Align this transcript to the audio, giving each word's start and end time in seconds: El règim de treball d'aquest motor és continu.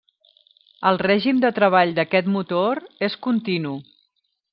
El 0.91 0.95
règim 1.01 1.43
de 1.43 1.51
treball 1.59 1.93
d'aquest 1.99 2.31
motor 2.37 2.81
és 3.09 3.19
continu. 3.27 3.75